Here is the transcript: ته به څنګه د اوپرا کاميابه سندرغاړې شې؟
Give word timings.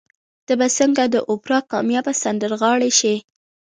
ته 0.45 0.53
به 0.59 0.67
څنګه 0.77 1.03
د 1.13 1.15
اوپرا 1.31 1.59
کاميابه 1.71 2.13
سندرغاړې 2.23 2.91
شې؟ 2.99 3.15